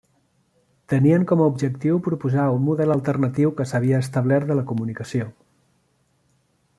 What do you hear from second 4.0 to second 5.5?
establert de la comunicació.